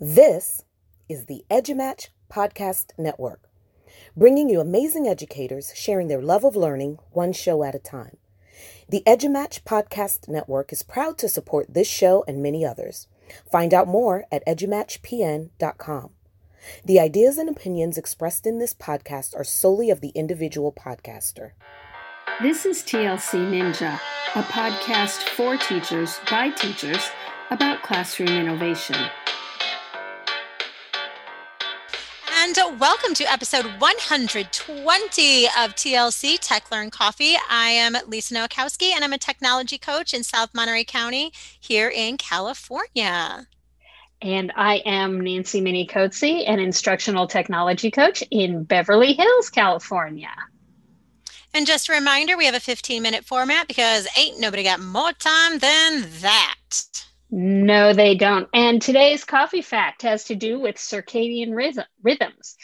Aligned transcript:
This 0.00 0.64
is 1.08 1.26
the 1.26 1.44
EduMatch 1.50 2.08
Podcast 2.30 2.92
Network, 2.98 3.48
bringing 4.16 4.48
you 4.48 4.60
amazing 4.60 5.08
educators 5.08 5.72
sharing 5.74 6.08
their 6.08 6.22
love 6.22 6.44
of 6.44 6.56
learning 6.56 6.98
one 7.12 7.32
show 7.32 7.62
at 7.62 7.74
a 7.74 7.78
time. 7.78 8.16
The 8.88 9.02
EduMatch 9.06 9.62
Podcast 9.64 10.28
Network 10.28 10.72
is 10.72 10.82
proud 10.82 11.18
to 11.18 11.28
support 11.28 11.74
this 11.74 11.88
show 11.88 12.24
and 12.26 12.42
many 12.42 12.64
others. 12.64 13.06
Find 13.50 13.74
out 13.74 13.88
more 13.88 14.24
at 14.32 14.46
edumatchpn.com. 14.46 16.10
The 16.84 17.00
ideas 17.00 17.38
and 17.38 17.48
opinions 17.48 17.98
expressed 17.98 18.46
in 18.46 18.58
this 18.58 18.74
podcast 18.74 19.36
are 19.36 19.44
solely 19.44 19.90
of 19.90 20.00
the 20.00 20.10
individual 20.10 20.72
podcaster. 20.72 21.52
This 22.42 22.66
is 22.66 22.82
TLC 22.82 23.38
Ninja, 23.38 23.98
a 24.34 24.42
podcast 24.42 25.28
for 25.30 25.56
teachers 25.56 26.18
by 26.30 26.50
teachers 26.50 27.10
about 27.50 27.82
classroom 27.82 28.28
innovation. 28.28 28.96
And 32.48 32.80
welcome 32.80 33.12
to 33.12 33.30
episode 33.30 33.66
120 33.78 35.44
of 35.46 35.74
TLC 35.74 36.38
Tech 36.40 36.70
Learn 36.70 36.90
Coffee. 36.90 37.34
I 37.50 37.68
am 37.68 37.94
Lisa 38.06 38.32
Nowakowski, 38.32 38.92
and 38.94 39.04
I'm 39.04 39.12
a 39.12 39.18
technology 39.18 39.76
coach 39.76 40.14
in 40.14 40.24
South 40.24 40.54
Monterey 40.54 40.84
County 40.84 41.30
here 41.60 41.92
in 41.94 42.16
California. 42.16 43.46
And 44.22 44.50
I 44.56 44.76
am 44.86 45.20
Nancy 45.20 45.60
Minicozzi, 45.60 46.48
an 46.48 46.58
instructional 46.58 47.26
technology 47.26 47.90
coach 47.90 48.24
in 48.30 48.64
Beverly 48.64 49.12
Hills, 49.12 49.50
California. 49.50 50.32
And 51.52 51.66
just 51.66 51.90
a 51.90 51.92
reminder, 51.92 52.38
we 52.38 52.46
have 52.46 52.54
a 52.54 52.60
15 52.60 53.02
minute 53.02 53.26
format 53.26 53.68
because 53.68 54.08
ain't 54.16 54.40
nobody 54.40 54.62
got 54.62 54.80
more 54.80 55.12
time 55.12 55.58
than 55.58 56.06
that. 56.22 57.07
No, 57.30 57.92
they 57.92 58.14
don't. 58.14 58.48
And 58.54 58.80
today's 58.80 59.24
coffee 59.24 59.62
fact 59.62 60.02
has 60.02 60.24
to 60.24 60.34
do 60.34 60.58
with 60.58 60.76
circadian 60.76 61.54
rhythms. 62.02 62.56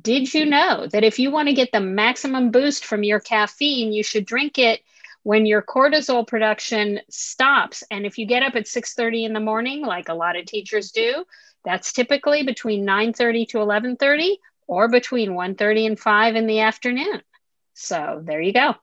Did 0.00 0.32
you 0.32 0.46
know 0.46 0.86
that 0.92 1.04
if 1.04 1.18
you 1.18 1.30
want 1.30 1.48
to 1.48 1.54
get 1.54 1.72
the 1.72 1.80
maximum 1.80 2.50
boost 2.50 2.84
from 2.84 3.02
your 3.02 3.20
caffeine, 3.20 3.92
you 3.92 4.02
should 4.02 4.24
drink 4.24 4.58
it 4.58 4.80
when 5.24 5.46
your 5.46 5.62
cortisol 5.62 6.26
production 6.26 7.00
stops 7.10 7.82
and 7.90 8.06
if 8.06 8.18
you 8.18 8.26
get 8.26 8.42
up 8.42 8.54
at 8.54 8.68
6:30 8.68 9.24
in 9.24 9.32
the 9.32 9.40
morning 9.40 9.82
like 9.82 10.08
a 10.08 10.14
lot 10.14 10.36
of 10.36 10.44
teachers 10.44 10.92
do 10.92 11.24
that's 11.64 11.92
typically 11.92 12.42
between 12.44 12.84
9:30 12.84 13.48
to 13.48 13.58
11:30 13.58 14.36
or 14.66 14.88
between 14.88 15.30
1:30 15.34 15.86
and 15.86 15.98
5 15.98 16.36
in 16.36 16.46
the 16.46 16.60
afternoon 16.60 17.22
so 17.72 18.20
there 18.22 18.40
you 18.40 18.52
go 18.52 18.74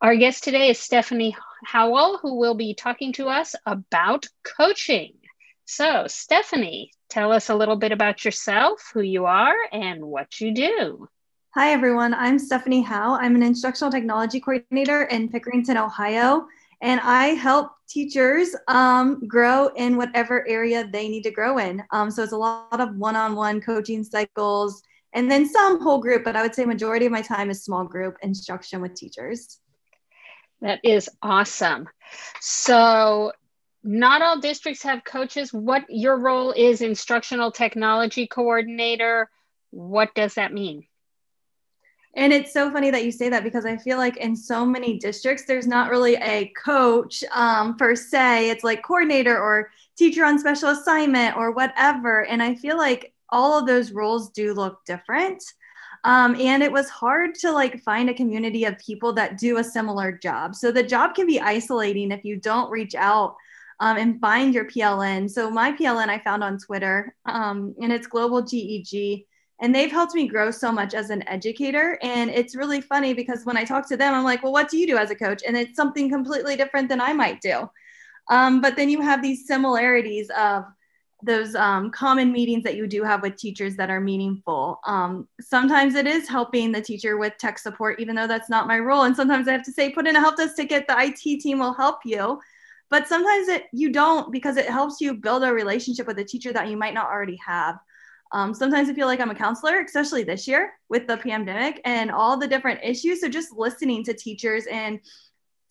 our 0.00 0.16
guest 0.16 0.42
today 0.42 0.70
is 0.70 0.78
Stephanie 0.78 1.36
Howell 1.64 2.18
who 2.18 2.38
will 2.38 2.54
be 2.54 2.74
talking 2.74 3.12
to 3.14 3.28
us 3.28 3.54
about 3.66 4.26
coaching 4.44 5.14
so 5.64 6.06
Stephanie 6.08 6.90
tell 7.08 7.32
us 7.32 7.48
a 7.48 7.54
little 7.54 7.76
bit 7.76 7.92
about 7.92 8.24
yourself 8.24 8.90
who 8.92 9.00
you 9.00 9.26
are 9.26 9.54
and 9.72 10.04
what 10.04 10.40
you 10.40 10.54
do 10.54 11.08
Hi, 11.54 11.72
everyone. 11.72 12.14
I'm 12.14 12.38
Stephanie 12.38 12.80
Howell. 12.80 13.18
I'm 13.20 13.34
an 13.34 13.42
instructional 13.42 13.92
technology 13.92 14.40
coordinator 14.40 15.02
in 15.02 15.28
Pickerington, 15.28 15.76
Ohio, 15.76 16.46
and 16.80 16.98
I 17.00 17.34
help 17.34 17.72
teachers 17.86 18.56
um, 18.68 19.26
grow 19.28 19.66
in 19.76 19.98
whatever 19.98 20.48
area 20.48 20.88
they 20.90 21.10
need 21.10 21.24
to 21.24 21.30
grow 21.30 21.58
in. 21.58 21.82
Um, 21.92 22.10
so 22.10 22.22
it's 22.22 22.32
a 22.32 22.38
lot 22.38 22.80
of 22.80 22.96
one 22.96 23.16
on 23.16 23.36
one 23.36 23.60
coaching 23.60 24.02
cycles 24.02 24.82
and 25.12 25.30
then 25.30 25.46
some 25.46 25.80
whole 25.80 26.00
group, 26.00 26.24
but 26.24 26.36
I 26.36 26.42
would 26.42 26.54
say 26.54 26.64
majority 26.64 27.06
of 27.06 27.12
my 27.12 27.20
time 27.20 27.50
is 27.50 27.62
small 27.62 27.84
group 27.84 28.16
instruction 28.22 28.80
with 28.80 28.94
teachers. 28.94 29.58
That 30.62 30.80
is 30.84 31.10
awesome. 31.20 31.88
So, 32.40 33.32
not 33.82 34.22
all 34.22 34.38
districts 34.38 34.82
have 34.84 35.04
coaches. 35.04 35.52
What 35.52 35.84
your 35.88 36.16
role 36.16 36.52
is 36.52 36.80
instructional 36.80 37.50
technology 37.50 38.28
coordinator. 38.28 39.28
What 39.70 40.14
does 40.14 40.34
that 40.34 40.54
mean? 40.54 40.86
And 42.14 42.32
it's 42.32 42.52
so 42.52 42.70
funny 42.70 42.90
that 42.90 43.04
you 43.04 43.10
say 43.10 43.28
that 43.30 43.42
because 43.42 43.64
I 43.64 43.76
feel 43.76 43.96
like 43.96 44.18
in 44.18 44.36
so 44.36 44.64
many 44.64 44.98
districts, 44.98 45.44
there's 45.46 45.66
not 45.66 45.90
really 45.90 46.14
a 46.16 46.52
coach 46.62 47.24
um, 47.32 47.76
per 47.76 47.96
se. 47.96 48.50
It's 48.50 48.62
like 48.62 48.84
coordinator 48.84 49.36
or 49.36 49.70
teacher 49.96 50.24
on 50.24 50.38
special 50.38 50.68
assignment 50.68 51.36
or 51.36 51.50
whatever. 51.52 52.24
And 52.26 52.42
I 52.42 52.54
feel 52.54 52.76
like 52.76 53.12
all 53.30 53.58
of 53.58 53.66
those 53.66 53.92
roles 53.92 54.30
do 54.30 54.54
look 54.54 54.84
different. 54.84 55.42
Um, 56.04 56.34
and 56.40 56.62
it 56.62 56.72
was 56.72 56.88
hard 56.90 57.34
to 57.36 57.52
like 57.52 57.82
find 57.82 58.10
a 58.10 58.14
community 58.14 58.64
of 58.64 58.78
people 58.78 59.12
that 59.14 59.38
do 59.38 59.58
a 59.58 59.64
similar 59.64 60.12
job. 60.12 60.54
So 60.54 60.72
the 60.72 60.82
job 60.82 61.14
can 61.14 61.26
be 61.26 61.40
isolating 61.40 62.10
if 62.10 62.24
you 62.24 62.36
don't 62.36 62.70
reach 62.70 62.94
out 62.94 63.36
um, 63.78 63.96
and 63.96 64.20
find 64.20 64.52
your 64.52 64.64
PLN. 64.64 65.30
So 65.30 65.50
my 65.50 65.72
PLN 65.72 66.08
I 66.08 66.18
found 66.18 66.42
on 66.42 66.58
Twitter, 66.58 67.14
um, 67.26 67.74
and 67.80 67.92
it's 67.92 68.06
Global 68.06 68.42
GEG 68.42 69.26
and 69.62 69.72
they've 69.72 69.92
helped 69.92 70.14
me 70.14 70.26
grow 70.26 70.50
so 70.50 70.72
much 70.72 70.92
as 70.92 71.08
an 71.08 71.26
educator 71.28 71.96
and 72.02 72.30
it's 72.30 72.56
really 72.56 72.80
funny 72.80 73.14
because 73.14 73.44
when 73.44 73.56
i 73.56 73.64
talk 73.64 73.88
to 73.88 73.96
them 73.96 74.12
i'm 74.12 74.24
like 74.24 74.42
well 74.42 74.52
what 74.52 74.68
do 74.68 74.76
you 74.76 74.86
do 74.86 74.98
as 74.98 75.10
a 75.10 75.14
coach 75.14 75.42
and 75.46 75.56
it's 75.56 75.76
something 75.76 76.10
completely 76.10 76.56
different 76.56 76.88
than 76.88 77.00
i 77.00 77.12
might 77.12 77.40
do 77.40 77.68
um, 78.30 78.60
but 78.60 78.76
then 78.76 78.88
you 78.88 79.00
have 79.00 79.20
these 79.22 79.46
similarities 79.46 80.30
of 80.38 80.64
those 81.22 81.54
um, 81.54 81.90
common 81.90 82.32
meetings 82.32 82.64
that 82.64 82.76
you 82.76 82.86
do 82.86 83.02
have 83.04 83.22
with 83.22 83.36
teachers 83.36 83.76
that 83.76 83.90
are 83.90 84.00
meaningful. 84.00 84.80
Um, 84.84 85.28
sometimes 85.40 85.94
it 85.94 86.06
is 86.06 86.28
helping 86.28 86.72
the 86.72 86.80
teacher 86.80 87.16
with 87.16 87.38
tech 87.38 87.58
support 87.58 88.00
even 88.00 88.16
though 88.16 88.26
that's 88.26 88.50
not 88.50 88.66
my 88.66 88.78
role. 88.78 89.02
And 89.02 89.14
sometimes 89.14 89.46
i 89.48 89.52
have 89.52 89.62
to 89.64 89.72
say 89.72 89.90
put 89.90 90.06
in 90.06 90.16
a 90.16 90.20
help 90.20 90.36
desk 90.36 90.56
ticket. 90.56 90.86
The 90.86 90.98
it 90.98 91.40
team 91.40 91.58
will 91.58 91.74
help 91.74 92.00
you. 92.04 92.40
But 92.90 93.08
sometimes 93.08 93.48
it 93.48 93.64
you 93.72 93.90
don't 93.90 94.30
because 94.32 94.56
it 94.56 94.68
helps 94.68 95.00
you 95.00 95.14
build 95.14 95.44
a 95.44 95.52
relationship 95.52 96.06
with 96.06 96.18
a 96.18 96.24
teacher 96.24 96.52
that 96.52 96.68
you 96.68 96.76
might 96.76 96.94
not 96.94 97.06
already 97.06 97.38
have. 97.46 97.78
Um, 98.32 98.54
sometimes 98.54 98.88
I 98.88 98.94
feel 98.94 99.06
like 99.06 99.20
I'm 99.20 99.30
a 99.30 99.34
counselor, 99.34 99.80
especially 99.80 100.24
this 100.24 100.48
year 100.48 100.72
with 100.88 101.06
the 101.06 101.18
pandemic 101.18 101.80
and 101.84 102.10
all 102.10 102.36
the 102.36 102.48
different 102.48 102.80
issues. 102.82 103.20
So 103.20 103.28
just 103.28 103.52
listening 103.52 104.04
to 104.04 104.14
teachers 104.14 104.66
and 104.66 105.00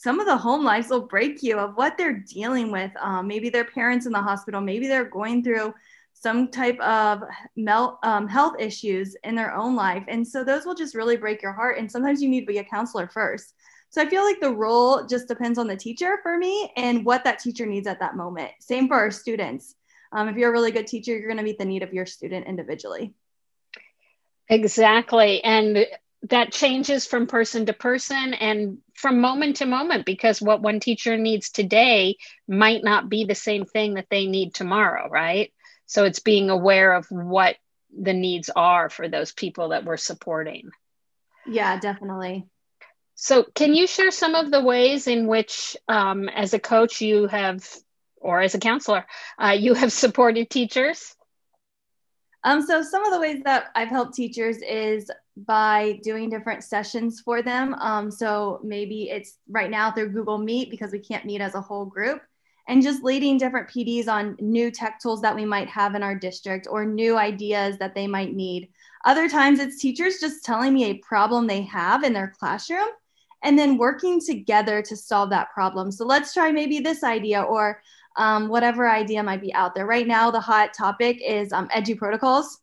some 0.02 0.20
of 0.20 0.26
the 0.26 0.36
home 0.36 0.64
lives 0.64 0.90
will 0.90 1.06
break 1.06 1.44
you 1.44 1.60
of 1.60 1.78
what 1.78 1.96
they're 1.96 2.26
dealing 2.28 2.72
with. 2.72 2.90
Um, 3.00 3.28
maybe 3.28 3.50
their 3.50 3.66
parents 3.66 4.08
in 4.08 4.12
the 4.12 4.20
hospital, 4.20 4.60
maybe 4.60 4.88
they're 4.88 5.06
going 5.06 5.44
through 5.44 5.76
some 6.14 6.48
type 6.48 6.80
of 6.80 7.22
um, 8.02 8.28
health 8.28 8.56
issues 8.60 9.16
in 9.24 9.36
their 9.36 9.54
own 9.54 9.76
life. 9.76 10.04
And 10.08 10.28
so 10.28 10.44
those 10.44 10.66
will 10.66 10.74
just 10.74 10.96
really 10.96 11.18
break 11.18 11.44
your 11.44 11.52
heart. 11.52 11.78
And 11.78 11.92
sometimes 11.92 12.20
you 12.20 12.30
need 12.30 12.42
to 12.42 12.48
be 12.48 12.58
a 12.58 12.64
counselor 12.64 13.08
first. 13.10 13.54
So 13.92 14.02
I 14.02 14.10
feel 14.10 14.24
like 14.24 14.40
the 14.40 14.50
role 14.50 15.06
just 15.06 15.28
depends 15.28 15.60
on 15.60 15.68
the 15.68 15.78
teacher 15.78 16.18
for 16.24 16.36
me 16.36 16.72
and 16.78 17.06
what 17.06 17.24
that 17.26 17.38
teacher 17.38 17.68
needs 17.68 17.86
at 17.86 18.00
that 18.00 18.16
moment. 18.16 18.50
Same 18.60 18.88
for 18.88 18.96
our 18.96 19.12
students. 19.12 19.76
Um, 20.14 20.28
if 20.30 20.36
you're 20.36 20.50
a 20.50 20.52
really 20.52 20.72
good 20.72 20.88
teacher, 20.88 21.12
you're 21.12 21.28
going 21.28 21.38
to 21.38 21.44
meet 21.44 21.60
the 21.60 21.66
need 21.66 21.84
of 21.84 21.94
your 21.94 22.08
student 22.08 22.48
individually. 22.48 23.14
Exactly. 24.50 25.44
And 25.44 25.86
that 26.30 26.52
changes 26.52 27.06
from 27.06 27.26
person 27.26 27.66
to 27.66 27.74
person 27.74 28.34
and 28.34 28.78
from 28.94 29.20
moment 29.20 29.58
to 29.58 29.66
moment 29.66 30.06
because 30.06 30.42
what 30.42 30.62
one 30.62 30.80
teacher 30.80 31.18
needs 31.18 31.50
today 31.50 32.18
might 32.48 32.84
not 32.84 33.10
be 33.10 33.26
the 33.26 33.36
same 33.36 33.66
thing 33.66 33.96
that 33.96 34.08
they 34.10 34.28
need 34.28 34.54
tomorrow, 34.54 35.10
right? 35.10 35.52
So 35.88 36.06
it's 36.06 36.20
being 36.20 36.50
aware 36.50 36.94
of 36.94 37.08
what 37.10 37.56
the 37.98 38.14
needs 38.14 38.50
are 38.56 38.90
for 38.90 39.08
those 39.10 39.32
people 39.32 39.70
that 39.70 39.84
we're 39.84 39.98
supporting. 39.98 40.70
Yeah, 41.48 41.80
definitely. 41.80 42.46
So, 43.16 43.44
can 43.44 43.74
you 43.74 43.88
share 43.88 44.12
some 44.12 44.36
of 44.36 44.52
the 44.52 44.64
ways 44.64 45.08
in 45.08 45.28
which, 45.28 45.76
um, 45.88 46.30
as 46.30 46.54
a 46.54 46.60
coach, 46.60 47.02
you 47.02 47.28
have 47.28 47.68
or 48.22 48.40
as 48.42 48.56
a 48.56 48.60
counselor, 48.60 49.06
uh, 49.38 49.56
you 49.58 49.74
have 49.74 49.92
supported 49.92 50.50
teachers? 50.50 51.16
Um, 52.44 52.66
so 52.66 52.82
some 52.82 53.06
of 53.06 53.12
the 53.12 53.20
ways 53.20 53.42
that 53.46 53.66
I've 53.76 53.90
helped 53.90 54.16
teachers 54.16 54.58
is 54.58 55.12
by 55.38 56.00
doing 56.04 56.30
different 56.30 56.64
sessions 56.64 57.22
for 57.22 57.42
them. 57.42 57.74
Um, 57.76 58.12
so 58.12 58.60
maybe 58.64 59.10
it's 59.10 59.38
right 59.50 59.70
now 59.70 59.92
through 59.92 60.10
Google 60.10 60.38
Meet 60.38 60.70
because 60.70 60.92
we 60.92 61.00
can't 61.00 61.26
meet 61.26 61.42
as 61.42 61.56
a 61.56 61.62
whole 61.62 61.86
group 61.86 62.22
and 62.68 62.84
just 62.84 63.04
leading 63.04 63.38
different 63.38 63.70
PDs 63.70 64.08
on 64.08 64.36
new 64.40 64.72
tech 64.72 65.00
tools 65.00 65.22
that 65.22 65.36
we 65.36 65.46
might 65.46 65.68
have 65.68 65.96
in 65.96 66.04
our 66.04 66.16
district 66.16 66.68
or 66.70 66.86
new 66.86 67.18
ideas 67.18 67.78
that 67.78 67.96
they 67.96 68.08
might 68.08 68.34
need. 68.34 68.70
Other 69.06 69.28
times 69.28 69.60
it's 69.60 69.80
teachers 69.80 70.20
just 70.20 70.46
telling 70.46 70.74
me 70.74 70.86
a 70.86 70.98
problem 71.00 71.48
they 71.48 71.64
have 71.64 72.04
in 72.04 72.14
their 72.14 72.34
classroom 72.38 72.88
and 73.44 73.58
then 73.58 73.78
working 73.78 74.22
together 74.22 74.82
to 74.84 74.96
solve 74.96 75.30
that 75.32 75.52
problem. 75.52 75.92
So 75.92 76.06
let's 76.06 76.34
try 76.34 76.52
maybe 76.52 76.80
this 76.80 77.04
idea 77.04 77.42
or 77.42 77.82
um, 78.16 78.50
whatever 78.50 78.90
idea 78.90 79.24
might 79.24 79.42
be 79.42 79.54
out 79.54 79.74
there. 79.74 79.88
Right 79.88 80.06
now, 80.06 80.30
the 80.30 80.40
hot 80.40 80.74
topic 80.74 81.20
is 81.26 81.52
um, 81.52 81.68
edu 81.70 81.98
protocols. 81.98 82.60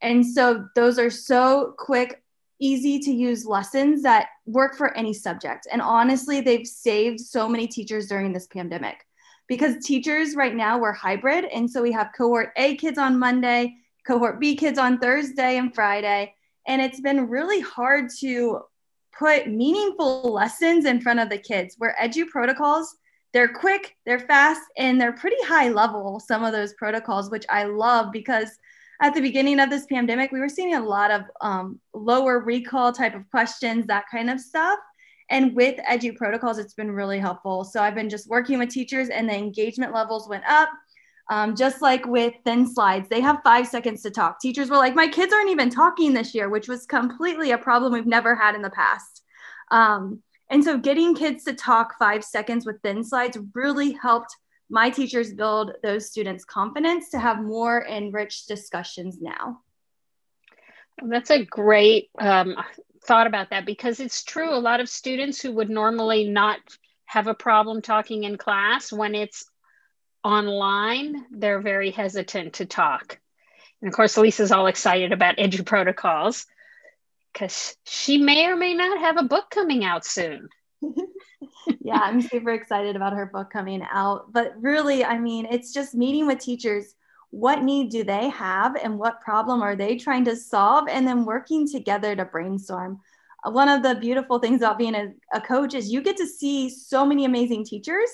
And 0.00 0.26
so 0.26 0.66
those 0.74 0.98
are 0.98 1.10
so 1.10 1.74
quick, 1.78 2.22
easy 2.60 2.98
to 3.00 3.12
use 3.12 3.46
lessons 3.46 4.02
that 4.02 4.28
work 4.46 4.76
for 4.76 4.96
any 4.96 5.12
subject. 5.12 5.66
And 5.70 5.80
honestly, 5.80 6.40
they've 6.40 6.66
saved 6.66 7.20
so 7.20 7.48
many 7.48 7.66
teachers 7.66 8.06
during 8.06 8.32
this 8.32 8.46
pandemic 8.46 9.04
because 9.48 9.84
teachers 9.84 10.36
right 10.36 10.54
now 10.54 10.78
we're 10.78 10.92
hybrid. 10.92 11.44
And 11.46 11.70
so 11.70 11.82
we 11.82 11.92
have 11.92 12.10
cohort 12.16 12.50
A 12.56 12.76
kids 12.76 12.98
on 12.98 13.18
Monday, 13.18 13.74
cohort 14.06 14.40
B 14.40 14.56
kids 14.56 14.78
on 14.78 14.98
Thursday 14.98 15.58
and 15.58 15.74
Friday. 15.74 16.34
And 16.66 16.80
it's 16.80 17.00
been 17.00 17.28
really 17.28 17.60
hard 17.60 18.10
to 18.20 18.60
put 19.18 19.48
meaningful 19.48 20.32
lessons 20.32 20.86
in 20.86 21.00
front 21.00 21.20
of 21.20 21.28
the 21.28 21.38
kids 21.38 21.76
where 21.78 21.96
edu 22.00 22.26
protocols 22.26 22.96
they're 23.34 23.52
quick, 23.52 23.96
they're 24.06 24.20
fast, 24.20 24.62
and 24.78 24.98
they're 24.98 25.12
pretty 25.12 25.42
high 25.42 25.68
level, 25.68 26.20
some 26.20 26.44
of 26.44 26.52
those 26.52 26.72
protocols, 26.74 27.30
which 27.30 27.44
I 27.50 27.64
love 27.64 28.12
because 28.12 28.48
at 29.00 29.14
the 29.14 29.20
beginning 29.20 29.60
of 29.60 29.70
this 29.70 29.86
pandemic, 29.86 30.32
we 30.32 30.40
were 30.40 30.48
seeing 30.48 30.74
a 30.74 30.80
lot 30.80 31.10
of 31.10 31.22
um, 31.40 31.80
lower 31.92 32.40
recall 32.40 32.92
type 32.92 33.14
of 33.14 33.28
questions, 33.30 33.86
that 33.86 34.04
kind 34.10 34.30
of 34.30 34.40
stuff. 34.40 34.78
And 35.30 35.54
with 35.54 35.78
Edu 35.88 36.16
protocols, 36.16 36.58
it's 36.58 36.74
been 36.74 36.90
really 36.90 37.18
helpful. 37.18 37.64
So 37.64 37.80
I've 37.82 37.94
been 37.94 38.10
just 38.10 38.28
working 38.28 38.58
with 38.58 38.68
teachers, 38.68 39.08
and 39.08 39.28
the 39.28 39.34
engagement 39.34 39.92
levels 39.92 40.28
went 40.28 40.44
up. 40.48 40.68
Um, 41.30 41.56
just 41.56 41.80
like 41.80 42.04
with 42.06 42.34
thin 42.44 42.66
slides, 42.66 43.08
they 43.08 43.22
have 43.22 43.40
five 43.42 43.66
seconds 43.66 44.02
to 44.02 44.10
talk. 44.10 44.40
Teachers 44.40 44.68
were 44.68 44.76
like, 44.76 44.94
My 44.94 45.08
kids 45.08 45.32
aren't 45.32 45.50
even 45.50 45.70
talking 45.70 46.12
this 46.12 46.34
year, 46.34 46.50
which 46.50 46.68
was 46.68 46.84
completely 46.84 47.52
a 47.52 47.58
problem 47.58 47.92
we've 47.92 48.06
never 48.06 48.34
had 48.34 48.54
in 48.54 48.60
the 48.60 48.70
past. 48.70 49.22
Um, 49.70 50.22
and 50.50 50.62
so 50.62 50.76
getting 50.78 51.14
kids 51.14 51.44
to 51.44 51.54
talk 51.54 51.98
five 51.98 52.22
seconds 52.22 52.66
with 52.66 52.80
thin 52.82 53.02
slides 53.02 53.38
really 53.54 53.92
helped 53.92 54.36
my 54.70 54.90
teachers 54.90 55.32
build 55.32 55.72
those 55.82 56.08
students' 56.08 56.44
confidence 56.44 57.10
to 57.10 57.18
have 57.18 57.42
more 57.42 57.84
enriched 57.86 58.48
discussions 58.48 59.20
now. 59.20 59.60
That's 61.02 61.30
a 61.30 61.44
great 61.44 62.10
um, 62.18 62.56
thought 63.04 63.26
about 63.26 63.50
that 63.50 63.66
because 63.66 64.00
it's 64.00 64.22
true. 64.22 64.54
A 64.54 64.56
lot 64.58 64.80
of 64.80 64.88
students 64.88 65.40
who 65.40 65.52
would 65.52 65.70
normally 65.70 66.28
not 66.28 66.58
have 67.06 67.26
a 67.26 67.34
problem 67.34 67.82
talking 67.82 68.24
in 68.24 68.38
class, 68.38 68.92
when 68.92 69.14
it's 69.14 69.44
online, 70.22 71.26
they're 71.30 71.60
very 71.60 71.90
hesitant 71.90 72.54
to 72.54 72.66
talk. 72.66 73.18
And 73.80 73.88
of 73.88 73.94
course, 73.94 74.16
Lisa's 74.16 74.52
all 74.52 74.66
excited 74.66 75.12
about 75.12 75.36
Edu 75.36 75.64
protocols 75.66 76.46
because 77.32 77.76
she 77.84 78.18
may 78.18 78.46
or 78.46 78.56
may 78.56 78.74
not 78.74 78.98
have 78.98 79.18
a 79.18 79.24
book 79.24 79.50
coming 79.50 79.84
out 79.84 80.04
soon. 80.06 80.48
yeah, 81.84 82.00
I'm 82.02 82.22
super 82.22 82.50
excited 82.50 82.96
about 82.96 83.12
her 83.12 83.26
book 83.26 83.50
coming 83.50 83.86
out. 83.92 84.32
But 84.32 84.54
really, 84.58 85.04
I 85.04 85.18
mean, 85.18 85.46
it's 85.50 85.70
just 85.72 85.94
meeting 85.94 86.26
with 86.26 86.38
teachers. 86.38 86.94
What 87.28 87.62
need 87.62 87.90
do 87.90 88.02
they 88.02 88.30
have 88.30 88.74
and 88.76 88.98
what 88.98 89.20
problem 89.20 89.60
are 89.60 89.76
they 89.76 89.96
trying 89.96 90.24
to 90.24 90.34
solve? 90.34 90.88
And 90.88 91.06
then 91.06 91.26
working 91.26 91.68
together 91.68 92.16
to 92.16 92.24
brainstorm. 92.24 93.00
Uh, 93.44 93.50
one 93.50 93.68
of 93.68 93.82
the 93.82 93.96
beautiful 93.96 94.38
things 94.38 94.62
about 94.62 94.78
being 94.78 94.94
a, 94.94 95.12
a 95.34 95.42
coach 95.42 95.74
is 95.74 95.92
you 95.92 96.00
get 96.00 96.16
to 96.16 96.26
see 96.26 96.70
so 96.70 97.04
many 97.04 97.26
amazing 97.26 97.66
teachers. 97.66 98.08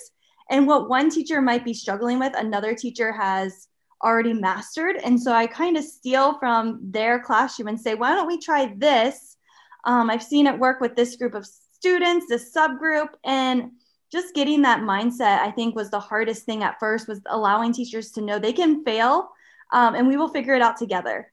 And 0.49 0.67
what 0.67 0.89
one 0.89 1.09
teacher 1.09 1.41
might 1.41 1.63
be 1.63 1.73
struggling 1.73 2.19
with, 2.19 2.33
another 2.35 2.75
teacher 2.75 3.13
has 3.13 3.69
already 4.03 4.33
mastered. 4.33 4.97
And 4.97 5.21
so 5.21 5.31
I 5.31 5.47
kind 5.47 5.77
of 5.77 5.85
steal 5.85 6.37
from 6.39 6.79
their 6.83 7.21
classroom 7.21 7.69
and 7.69 7.79
say, 7.79 7.95
why 7.95 8.15
don't 8.15 8.27
we 8.27 8.37
try 8.37 8.73
this? 8.75 9.37
Um, 9.85 10.09
I've 10.09 10.23
seen 10.23 10.45
it 10.45 10.59
work 10.59 10.81
with 10.81 10.97
this 10.97 11.15
group 11.15 11.35
of 11.35 11.47
students, 11.81 12.27
this 12.29 12.53
subgroup, 12.53 13.09
and 13.25 13.71
just 14.11 14.35
getting 14.35 14.61
that 14.61 14.81
mindset, 14.81 15.39
I 15.39 15.49
think, 15.49 15.75
was 15.75 15.89
the 15.89 15.99
hardest 15.99 16.43
thing 16.43 16.61
at 16.61 16.79
first, 16.79 17.07
was 17.07 17.21
allowing 17.25 17.73
teachers 17.73 18.11
to 18.11 18.21
know 18.21 18.37
they 18.37 18.53
can 18.53 18.83
fail 18.83 19.31
um, 19.71 19.95
and 19.95 20.07
we 20.07 20.15
will 20.15 20.27
figure 20.29 20.53
it 20.53 20.61
out 20.61 20.77
together. 20.77 21.31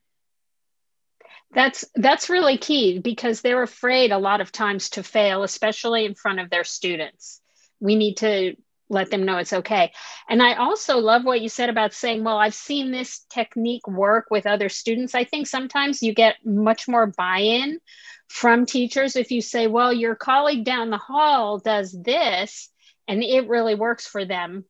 That's 1.52 1.84
that's 1.94 2.30
really 2.30 2.56
key 2.56 2.98
because 2.98 3.40
they're 3.40 3.62
afraid 3.62 4.10
a 4.10 4.18
lot 4.18 4.40
of 4.40 4.52
times 4.52 4.90
to 4.90 5.02
fail, 5.02 5.42
especially 5.42 6.04
in 6.04 6.14
front 6.14 6.40
of 6.40 6.50
their 6.50 6.64
students. 6.64 7.40
We 7.80 7.96
need 7.96 8.18
to 8.18 8.54
let 8.88 9.10
them 9.10 9.24
know 9.24 9.38
it's 9.38 9.52
okay. 9.52 9.92
And 10.28 10.42
I 10.42 10.54
also 10.54 10.98
love 10.98 11.24
what 11.24 11.40
you 11.40 11.48
said 11.48 11.68
about 11.68 11.92
saying, 11.92 12.24
well, 12.24 12.38
I've 12.38 12.54
seen 12.54 12.90
this 12.90 13.24
technique 13.30 13.86
work 13.86 14.26
with 14.30 14.46
other 14.46 14.68
students. 14.68 15.14
I 15.14 15.24
think 15.24 15.46
sometimes 15.46 16.02
you 16.02 16.14
get 16.14 16.36
much 16.44 16.88
more 16.88 17.06
buy 17.06 17.40
in 17.40 17.80
from 18.28 18.66
teachers 18.66 19.16
if 19.16 19.30
you 19.30 19.40
say, 19.40 19.66
well, 19.66 19.92
your 19.92 20.14
colleague 20.14 20.64
down 20.64 20.90
the 20.90 20.96
hall 20.98 21.58
does 21.58 21.92
this 21.92 22.70
and 23.06 23.22
it 23.22 23.48
really 23.48 23.74
works 23.74 24.06
for 24.06 24.24
them, 24.24 24.64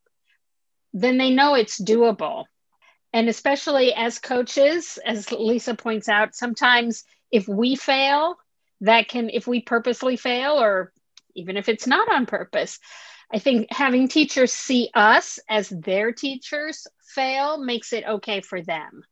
then 0.93 1.19
they 1.19 1.31
know 1.31 1.55
it's 1.55 1.81
doable. 1.81 2.45
And 3.13 3.29
especially 3.29 3.95
as 3.95 4.19
coaches, 4.19 4.99
as 5.05 5.33
Lisa 5.33 5.75
points 5.75 6.09
out, 6.09 6.35
sometimes 6.35 7.05
if 7.31 7.49
we 7.49 7.75
fail, 7.75 8.37
that 8.83 9.09
can, 9.09 9.31
if 9.31 9.47
we 9.47 9.61
purposely 9.61 10.17
fail, 10.17 10.53
or 10.53 10.93
even 11.35 11.57
if 11.57 11.69
it's 11.69 11.87
not 11.87 12.11
on 12.13 12.27
purpose, 12.27 12.79
I 13.33 13.39
think 13.39 13.69
having 13.71 14.09
teachers 14.09 14.53
see 14.53 14.91
us 14.95 15.39
as 15.49 15.69
their 15.69 16.13
teachers 16.13 16.87
fail 17.15 17.59
makes 17.59 17.93
it 17.93 18.05
okay 18.07 18.41
for 18.41 18.63
them. 18.63 19.03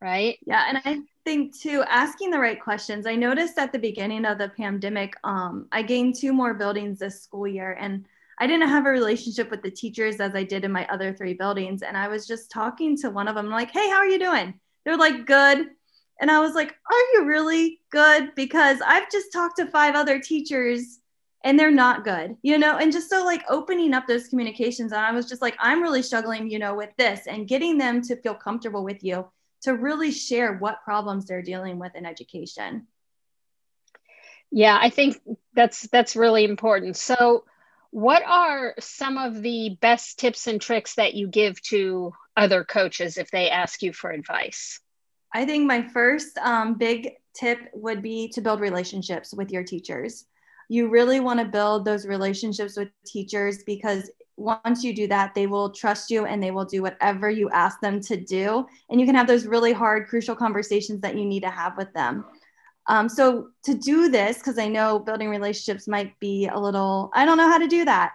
Right. 0.00 0.38
Yeah. 0.46 0.64
And 0.68 0.78
I 0.84 0.98
think 1.24 1.58
too, 1.58 1.82
asking 1.88 2.30
the 2.30 2.38
right 2.38 2.60
questions. 2.60 3.06
I 3.06 3.14
noticed 3.14 3.58
at 3.58 3.72
the 3.72 3.78
beginning 3.78 4.24
of 4.26 4.38
the 4.38 4.50
pandemic, 4.50 5.14
um, 5.24 5.66
I 5.72 5.82
gained 5.82 6.16
two 6.16 6.32
more 6.32 6.52
buildings 6.52 6.98
this 6.98 7.22
school 7.22 7.46
year 7.46 7.76
and 7.80 8.04
I 8.38 8.46
didn't 8.46 8.68
have 8.68 8.86
a 8.86 8.90
relationship 8.90 9.50
with 9.50 9.62
the 9.62 9.70
teachers 9.70 10.20
as 10.20 10.34
I 10.34 10.42
did 10.42 10.64
in 10.64 10.72
my 10.72 10.86
other 10.88 11.14
three 11.14 11.34
buildings. 11.34 11.82
And 11.82 11.96
I 11.96 12.08
was 12.08 12.26
just 12.26 12.50
talking 12.50 12.96
to 12.98 13.10
one 13.10 13.28
of 13.28 13.34
them, 13.34 13.48
like, 13.48 13.70
hey, 13.70 13.88
how 13.88 13.96
are 13.96 14.08
you 14.08 14.18
doing? 14.18 14.54
They're 14.84 14.98
like, 14.98 15.26
good. 15.26 15.68
And 16.20 16.30
I 16.30 16.40
was 16.40 16.54
like, 16.54 16.68
are 16.90 17.00
you 17.14 17.24
really 17.24 17.80
good? 17.90 18.34
Because 18.34 18.80
I've 18.84 19.10
just 19.10 19.32
talked 19.32 19.56
to 19.58 19.66
five 19.66 19.94
other 19.94 20.18
teachers 20.18 21.00
and 21.44 21.58
they're 21.58 21.70
not 21.70 22.04
good, 22.04 22.36
you 22.42 22.56
know, 22.56 22.78
and 22.78 22.90
just 22.90 23.10
so 23.10 23.22
like 23.22 23.44
opening 23.50 23.92
up 23.92 24.06
those 24.06 24.28
communications. 24.28 24.92
And 24.92 25.00
I 25.02 25.12
was 25.12 25.28
just 25.28 25.42
like, 25.42 25.54
I'm 25.60 25.82
really 25.82 26.02
struggling, 26.02 26.50
you 26.50 26.58
know, 26.58 26.74
with 26.74 26.90
this 26.96 27.26
and 27.26 27.46
getting 27.46 27.76
them 27.76 28.00
to 28.02 28.16
feel 28.16 28.34
comfortable 28.34 28.82
with 28.82 29.04
you 29.04 29.28
to 29.62 29.74
really 29.74 30.10
share 30.10 30.56
what 30.56 30.82
problems 30.82 31.26
they're 31.26 31.42
dealing 31.42 31.78
with 31.78 31.94
in 31.94 32.06
education. 32.06 32.86
Yeah, 34.50 34.78
I 34.80 34.88
think 34.88 35.20
that's 35.54 35.82
that's 35.88 36.16
really 36.16 36.44
important. 36.44 36.96
So, 36.96 37.44
what 37.90 38.22
are 38.24 38.74
some 38.78 39.18
of 39.18 39.42
the 39.42 39.76
best 39.80 40.18
tips 40.18 40.46
and 40.46 40.60
tricks 40.60 40.94
that 40.94 41.14
you 41.14 41.28
give 41.28 41.60
to 41.62 42.12
other 42.36 42.64
coaches 42.64 43.18
if 43.18 43.30
they 43.30 43.50
ask 43.50 43.82
you 43.82 43.92
for 43.92 44.10
advice? 44.10 44.80
I 45.32 45.44
think 45.44 45.66
my 45.66 45.82
first 45.88 46.38
um, 46.38 46.74
big 46.74 47.10
tip 47.34 47.58
would 47.74 48.00
be 48.00 48.28
to 48.28 48.40
build 48.40 48.60
relationships 48.60 49.34
with 49.34 49.50
your 49.50 49.64
teachers 49.64 50.24
you 50.68 50.88
really 50.88 51.20
want 51.20 51.40
to 51.40 51.46
build 51.46 51.84
those 51.84 52.06
relationships 52.06 52.76
with 52.76 52.88
teachers 53.06 53.62
because 53.64 54.10
once 54.36 54.82
you 54.82 54.94
do 54.94 55.06
that, 55.06 55.34
they 55.34 55.46
will 55.46 55.70
trust 55.70 56.10
you 56.10 56.26
and 56.26 56.42
they 56.42 56.50
will 56.50 56.64
do 56.64 56.82
whatever 56.82 57.30
you 57.30 57.48
ask 57.50 57.80
them 57.80 58.00
to 58.00 58.16
do. 58.16 58.66
And 58.90 59.00
you 59.00 59.06
can 59.06 59.14
have 59.14 59.26
those 59.26 59.46
really 59.46 59.72
hard, 59.72 60.08
crucial 60.08 60.34
conversations 60.34 61.00
that 61.02 61.16
you 61.16 61.24
need 61.24 61.42
to 61.42 61.50
have 61.50 61.76
with 61.76 61.92
them. 61.92 62.24
Um, 62.86 63.08
so, 63.08 63.48
to 63.62 63.74
do 63.74 64.10
this, 64.10 64.38
because 64.38 64.58
I 64.58 64.68
know 64.68 64.98
building 64.98 65.30
relationships 65.30 65.88
might 65.88 66.18
be 66.20 66.48
a 66.48 66.58
little, 66.58 67.10
I 67.14 67.24
don't 67.24 67.38
know 67.38 67.48
how 67.48 67.58
to 67.58 67.66
do 67.66 67.84
that. 67.86 68.12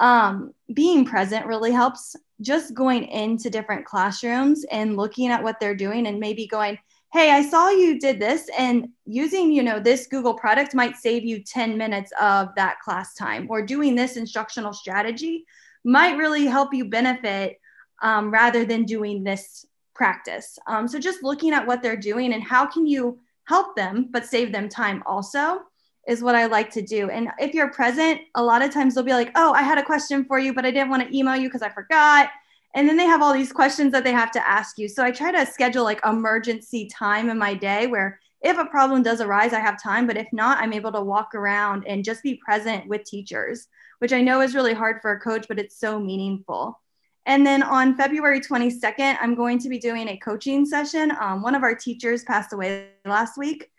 Um, 0.00 0.52
being 0.74 1.04
present 1.04 1.46
really 1.46 1.72
helps. 1.72 2.16
Just 2.40 2.74
going 2.74 3.04
into 3.04 3.50
different 3.50 3.84
classrooms 3.84 4.64
and 4.70 4.96
looking 4.96 5.28
at 5.28 5.42
what 5.42 5.58
they're 5.58 5.74
doing 5.74 6.06
and 6.06 6.20
maybe 6.20 6.46
going, 6.46 6.78
hey 7.12 7.30
i 7.30 7.42
saw 7.42 7.70
you 7.70 7.98
did 7.98 8.20
this 8.20 8.48
and 8.56 8.88
using 9.06 9.50
you 9.50 9.62
know 9.62 9.80
this 9.80 10.06
google 10.06 10.34
product 10.34 10.74
might 10.74 10.96
save 10.96 11.24
you 11.24 11.42
10 11.42 11.76
minutes 11.76 12.12
of 12.20 12.48
that 12.56 12.78
class 12.80 13.14
time 13.14 13.46
or 13.48 13.62
doing 13.62 13.94
this 13.94 14.16
instructional 14.16 14.72
strategy 14.72 15.44
might 15.84 16.16
really 16.16 16.44
help 16.44 16.74
you 16.74 16.84
benefit 16.84 17.58
um, 18.02 18.30
rather 18.30 18.64
than 18.64 18.84
doing 18.84 19.24
this 19.24 19.66
practice. 19.94 20.58
Um, 20.66 20.86
so 20.86 20.98
just 20.98 21.22
looking 21.22 21.52
at 21.52 21.66
what 21.66 21.82
they're 21.82 21.96
doing 21.96 22.32
and 22.32 22.42
how 22.42 22.66
can 22.66 22.86
you 22.86 23.18
help 23.44 23.74
them 23.74 24.08
but 24.10 24.26
save 24.26 24.52
them 24.52 24.68
time 24.68 25.02
also 25.06 25.60
is 26.06 26.22
what 26.22 26.34
i 26.34 26.46
like 26.46 26.70
to 26.70 26.82
do. 26.82 27.10
And 27.10 27.28
if 27.38 27.54
you're 27.54 27.70
present 27.72 28.20
a 28.34 28.42
lot 28.42 28.62
of 28.62 28.72
times 28.72 28.94
they'll 28.94 29.04
be 29.04 29.12
like 29.12 29.32
oh 29.34 29.52
i 29.52 29.62
had 29.62 29.78
a 29.78 29.82
question 29.82 30.24
for 30.24 30.38
you 30.38 30.54
but 30.54 30.64
i 30.64 30.70
didn't 30.70 30.90
want 30.90 31.02
to 31.02 31.16
email 31.16 31.36
you 31.36 31.48
because 31.48 31.62
i 31.62 31.68
forgot 31.70 32.30
and 32.74 32.88
then 32.88 32.96
they 32.96 33.06
have 33.06 33.22
all 33.22 33.32
these 33.32 33.52
questions 33.52 33.92
that 33.92 34.04
they 34.04 34.12
have 34.12 34.30
to 34.32 34.48
ask 34.48 34.78
you. 34.78 34.88
So 34.88 35.02
i 35.04 35.10
try 35.10 35.32
to 35.32 35.50
schedule 35.50 35.84
like 35.84 36.04
emergency 36.04 36.88
time 36.92 37.30
in 37.30 37.38
my 37.38 37.54
day 37.54 37.86
where 37.86 38.20
if 38.40 38.56
a 38.58 38.66
problem 38.66 39.02
does 39.02 39.20
arise 39.20 39.52
i 39.52 39.60
have 39.60 39.82
time. 39.82 40.06
But 40.06 40.16
if 40.16 40.28
not 40.32 40.58
i'm 40.58 40.72
able 40.72 40.92
to 40.92 41.00
walk 41.00 41.34
around 41.34 41.86
and 41.86 42.04
just 42.04 42.22
be 42.22 42.40
present 42.44 42.86
with 42.86 43.04
teachers 43.04 43.68
which 43.98 44.12
i 44.12 44.20
know 44.20 44.40
is 44.40 44.54
really 44.54 44.74
hard 44.74 45.00
for 45.02 45.12
a 45.12 45.20
coach 45.20 45.46
but 45.48 45.58
it's 45.58 45.78
so 45.78 45.98
meaningful. 45.98 46.80
And 47.26 47.46
then 47.46 47.62
on 47.62 47.96
february 47.96 48.40
22nd 48.40 49.16
i'm 49.20 49.34
going 49.34 49.58
to 49.60 49.68
be 49.68 49.78
doing 49.78 50.08
a 50.08 50.16
coaching 50.18 50.64
session. 50.66 51.12
Um, 51.20 51.42
one 51.42 51.54
of 51.54 51.62
our 51.62 51.74
teachers 51.74 52.24
passed 52.24 52.52
away 52.52 52.88
last 53.04 53.38
week 53.38 53.70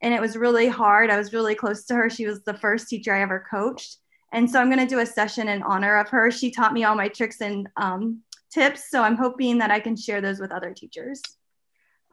and 0.00 0.14
it 0.14 0.20
was 0.20 0.36
really 0.36 0.68
hard. 0.68 1.10
I 1.10 1.16
was 1.16 1.32
really 1.32 1.56
close 1.56 1.84
to 1.86 1.94
her. 1.96 2.08
She 2.08 2.24
was 2.24 2.40
the 2.42 2.54
first 2.54 2.88
teacher 2.88 3.12
i 3.12 3.20
ever 3.20 3.44
coached. 3.50 3.96
And 4.32 4.48
so 4.50 4.60
i'm 4.60 4.70
going 4.70 4.86
to 4.86 4.94
do 4.94 5.00
a 5.00 5.06
session 5.06 5.48
in 5.48 5.62
honor 5.62 5.98
of 5.98 6.08
her. 6.10 6.30
She 6.30 6.50
taught 6.50 6.72
me 6.72 6.84
all 6.84 6.94
my 6.94 7.08
tricks 7.08 7.40
and 7.40 7.68
um, 7.76 8.22
tips. 8.50 8.90
So 8.90 9.02
I'm 9.02 9.16
hoping 9.16 9.58
that 9.58 9.70
I 9.70 9.80
can 9.80 9.96
share 9.96 10.20
those 10.20 10.40
with 10.40 10.52
other 10.52 10.72
teachers. 10.74 11.22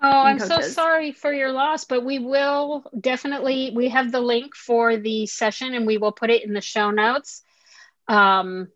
Oh, 0.02 0.10
I'm 0.10 0.40
so 0.40 0.60
sorry 0.60 1.14
for 1.14 1.34
your 1.34 1.52
loss, 1.52 1.86
but 1.86 2.04
we 2.04 2.20
will 2.20 2.84
definitely 3.00 3.72
we 3.74 3.90
have 3.90 4.12
the 4.12 4.20
link 4.20 4.56
for 4.56 4.98
the 4.98 5.26
session 5.26 5.74
and 5.74 5.88
we 5.88 5.98
will 5.98 6.12
put 6.12 6.30
it 6.30 6.44
in 6.44 6.54
the 6.54 6.62
show 6.62 6.92
notes. 6.92 7.44
Um, 8.08 8.68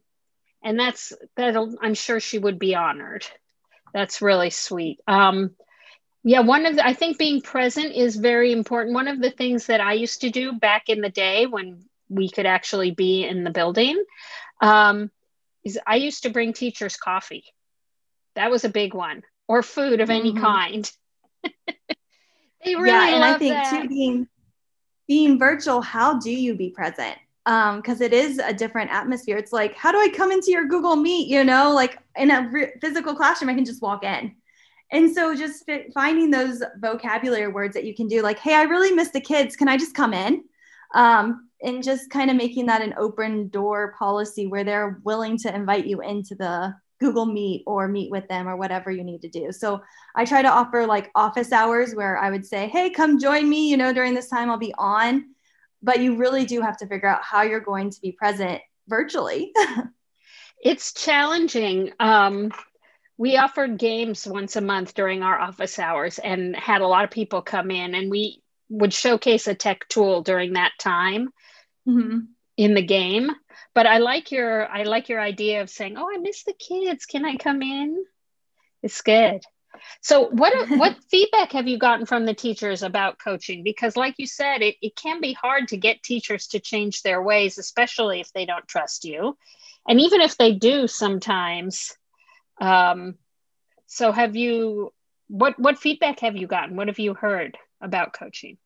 and 0.63 0.79
that's 0.79 1.13
that'll 1.35 1.75
I'm 1.81 1.93
sure 1.93 2.19
she 2.19 2.39
would 2.39 2.57
be 2.57 2.73
honored. 2.73 3.27
That's 3.93 4.21
really 4.21 4.49
sweet. 4.49 4.99
Um, 5.07 5.51
yeah, 6.23 6.41
one 6.41 6.65
of 6.65 6.75
the, 6.75 6.85
I 6.85 6.93
think 6.93 7.17
being 7.17 7.41
present 7.41 7.93
is 7.95 8.15
very 8.15 8.51
important. 8.51 8.93
One 8.93 9.07
of 9.07 9.21
the 9.21 9.31
things 9.31 9.67
that 9.67 9.81
I 9.81 9.93
used 9.93 10.21
to 10.21 10.29
do 10.29 10.53
back 10.53 10.89
in 10.89 11.01
the 11.01 11.09
day 11.09 11.45
when 11.45 11.85
we 12.09 12.29
could 12.29 12.45
actually 12.45 12.91
be 12.91 13.25
in 13.25 13.43
the 13.43 13.51
building 13.51 14.03
um, 14.61 15.11
is 15.63 15.79
I 15.85 15.95
used 15.95 16.23
to 16.23 16.29
bring 16.29 16.53
teachers 16.53 16.97
coffee. 16.97 17.43
That 18.35 18.51
was 18.51 18.63
a 18.63 18.69
big 18.69 18.93
one, 18.93 19.23
or 19.47 19.63
food 19.63 19.99
of 19.99 20.09
any 20.09 20.31
mm-hmm. 20.31 20.43
kind. 20.43 20.91
they 21.43 22.75
really 22.75 22.89
yeah, 22.89 23.15
and 23.15 23.23
I 23.23 23.37
think 23.37 23.53
that. 23.53 23.81
too 23.81 23.87
being 23.87 24.27
being 25.07 25.39
virtual, 25.39 25.81
how 25.81 26.19
do 26.19 26.31
you 26.31 26.55
be 26.55 26.69
present? 26.69 27.17
because 27.45 27.99
um, 27.99 28.03
it 28.03 28.13
is 28.13 28.37
a 28.37 28.53
different 28.53 28.91
atmosphere. 28.91 29.35
It's 29.35 29.51
like, 29.51 29.73
how 29.73 29.91
do 29.91 29.97
I 29.97 30.09
come 30.09 30.31
into 30.31 30.51
your 30.51 30.67
Google 30.67 30.95
Meet? 30.95 31.27
You 31.27 31.43
know, 31.43 31.71
like 31.73 31.97
in 32.15 32.29
a 32.29 32.47
re- 32.51 32.73
physical 32.79 33.15
classroom, 33.15 33.49
I 33.49 33.55
can 33.55 33.65
just 33.65 33.81
walk 33.81 34.03
in. 34.03 34.35
And 34.91 35.11
so 35.11 35.35
just 35.35 35.65
fit, 35.65 35.91
finding 35.91 36.29
those 36.29 36.61
vocabulary 36.77 37.47
words 37.47 37.73
that 37.73 37.85
you 37.85 37.95
can 37.95 38.07
do, 38.07 38.21
like, 38.21 38.37
hey, 38.37 38.53
I 38.53 38.63
really 38.63 38.91
miss 38.91 39.09
the 39.09 39.21
kids. 39.21 39.55
Can 39.55 39.67
I 39.67 39.77
just 39.77 39.95
come 39.95 40.13
in? 40.13 40.43
Um, 40.93 41.48
and 41.61 41.83
just 41.83 42.09
kind 42.09 42.29
of 42.29 42.37
making 42.37 42.67
that 42.67 42.81
an 42.81 42.93
open 42.97 43.49
door 43.49 43.93
policy 43.97 44.47
where 44.47 44.63
they're 44.63 44.99
willing 45.03 45.37
to 45.39 45.53
invite 45.53 45.85
you 45.85 46.01
into 46.01 46.35
the 46.35 46.73
Google 46.99 47.25
Meet 47.25 47.63
or 47.65 47.87
meet 47.87 48.11
with 48.11 48.27
them 48.27 48.47
or 48.47 48.57
whatever 48.57 48.91
you 48.91 49.03
need 49.03 49.21
to 49.21 49.29
do. 49.29 49.51
So 49.51 49.81
I 50.15 50.25
try 50.25 50.41
to 50.41 50.49
offer 50.49 50.85
like 50.85 51.11
office 51.15 51.51
hours 51.51 51.93
where 51.95 52.17
I 52.17 52.29
would 52.29 52.45
say, 52.45 52.67
hey, 52.67 52.89
come 52.89 53.19
join 53.19 53.49
me. 53.49 53.69
You 53.69 53.77
know, 53.77 53.93
during 53.93 54.13
this 54.13 54.29
time 54.29 54.49
I'll 54.49 54.57
be 54.57 54.73
on 54.77 55.25
but 55.81 56.01
you 56.01 56.15
really 56.15 56.45
do 56.45 56.61
have 56.61 56.77
to 56.77 56.87
figure 56.87 57.07
out 57.07 57.23
how 57.23 57.41
you're 57.41 57.59
going 57.59 57.89
to 57.89 58.01
be 58.01 58.11
present 58.11 58.61
virtually. 58.87 59.53
it's 60.63 60.93
challenging. 60.93 61.91
Um, 61.99 62.51
we 63.17 63.37
offered 63.37 63.77
games 63.77 64.27
once 64.27 64.55
a 64.55 64.61
month 64.61 64.93
during 64.93 65.23
our 65.23 65.39
office 65.39 65.79
hours 65.79 66.19
and 66.19 66.55
had 66.55 66.81
a 66.81 66.87
lot 66.87 67.03
of 67.03 67.11
people 67.11 67.41
come 67.41 67.71
in, 67.71 67.95
and 67.95 68.09
we 68.09 68.41
would 68.69 68.93
showcase 68.93 69.47
a 69.47 69.55
tech 69.55 69.87
tool 69.87 70.21
during 70.21 70.53
that 70.53 70.71
time 70.79 71.29
mm-hmm. 71.87 72.19
in 72.57 72.73
the 72.73 72.81
game. 72.81 73.31
But 73.73 73.87
I 73.87 73.97
like 73.97 74.31
your 74.31 74.67
I 74.67 74.83
like 74.83 75.09
your 75.09 75.19
idea 75.19 75.61
of 75.61 75.69
saying, 75.69 75.97
"Oh, 75.97 76.09
I 76.11 76.17
miss 76.17 76.43
the 76.43 76.53
kids. 76.53 77.05
Can 77.05 77.25
I 77.25 77.35
come 77.35 77.61
in?" 77.61 78.03
It's 78.81 79.01
good. 79.01 79.41
So 80.01 80.29
what 80.29 80.69
what 80.69 80.97
feedback 81.09 81.51
have 81.53 81.67
you 81.67 81.77
gotten 81.77 82.05
from 82.05 82.25
the 82.25 82.33
teachers 82.33 82.83
about 82.83 83.19
coaching? 83.19 83.63
Because 83.63 83.95
like 83.95 84.15
you 84.17 84.27
said, 84.27 84.61
it, 84.61 84.75
it 84.81 84.95
can 84.95 85.21
be 85.21 85.33
hard 85.33 85.69
to 85.69 85.77
get 85.77 86.03
teachers 86.03 86.47
to 86.47 86.59
change 86.59 87.01
their 87.01 87.21
ways, 87.21 87.57
especially 87.57 88.19
if 88.19 88.31
they 88.33 88.45
don't 88.45 88.67
trust 88.67 89.05
you. 89.05 89.37
And 89.87 89.99
even 89.99 90.21
if 90.21 90.37
they 90.37 90.53
do 90.53 90.87
sometimes. 90.87 91.95
Um, 92.61 93.15
so 93.85 94.11
have 94.11 94.35
you 94.35 94.93
what 95.27 95.57
what 95.59 95.77
feedback 95.77 96.19
have 96.19 96.35
you 96.35 96.47
gotten? 96.47 96.75
What 96.75 96.87
have 96.87 96.99
you 96.99 97.13
heard 97.13 97.57
about 97.81 98.13
coaching? 98.13 98.57